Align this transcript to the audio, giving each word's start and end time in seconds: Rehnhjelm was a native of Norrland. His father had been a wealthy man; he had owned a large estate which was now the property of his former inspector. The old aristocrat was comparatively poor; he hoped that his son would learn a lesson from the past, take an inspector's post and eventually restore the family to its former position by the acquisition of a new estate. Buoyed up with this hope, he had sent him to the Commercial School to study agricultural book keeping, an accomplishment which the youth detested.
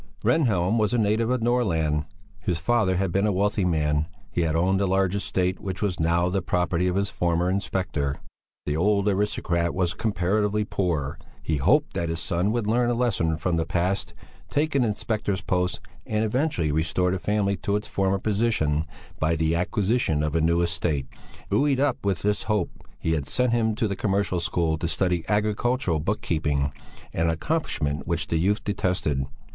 Rehnhjelm 0.23 0.79
was 0.79 0.95
a 0.95 0.97
native 0.97 1.29
of 1.29 1.41
Norrland. 1.43 2.05
His 2.39 2.57
father 2.57 2.95
had 2.97 3.11
been 3.11 3.27
a 3.27 3.31
wealthy 3.31 3.65
man; 3.65 4.07
he 4.31 4.41
had 4.41 4.55
owned 4.55 4.81
a 4.81 4.87
large 4.87 5.13
estate 5.13 5.59
which 5.59 5.83
was 5.83 5.99
now 5.99 6.27
the 6.27 6.41
property 6.41 6.87
of 6.87 6.95
his 6.95 7.11
former 7.11 7.51
inspector. 7.51 8.19
The 8.65 8.75
old 8.75 9.07
aristocrat 9.07 9.75
was 9.75 9.93
comparatively 9.93 10.65
poor; 10.65 11.19
he 11.43 11.57
hoped 11.57 11.93
that 11.93 12.09
his 12.09 12.19
son 12.19 12.51
would 12.51 12.65
learn 12.65 12.89
a 12.89 12.95
lesson 12.95 13.37
from 13.37 13.57
the 13.57 13.65
past, 13.67 14.15
take 14.49 14.73
an 14.73 14.83
inspector's 14.83 15.41
post 15.41 15.79
and 16.07 16.23
eventually 16.23 16.71
restore 16.71 17.11
the 17.11 17.19
family 17.19 17.55
to 17.57 17.75
its 17.75 17.87
former 17.87 18.17
position 18.17 18.81
by 19.19 19.35
the 19.35 19.53
acquisition 19.53 20.23
of 20.23 20.35
a 20.35 20.41
new 20.41 20.63
estate. 20.63 21.05
Buoyed 21.47 21.79
up 21.79 22.03
with 22.03 22.23
this 22.23 22.45
hope, 22.49 22.71
he 22.97 23.11
had 23.11 23.27
sent 23.27 23.51
him 23.53 23.75
to 23.75 23.87
the 23.87 23.95
Commercial 23.95 24.39
School 24.39 24.79
to 24.79 24.87
study 24.87 25.23
agricultural 25.29 25.99
book 25.99 26.21
keeping, 26.21 26.73
an 27.13 27.29
accomplishment 27.29 28.07
which 28.07 28.25
the 28.25 28.39
youth 28.39 28.63
detested. 28.63 29.27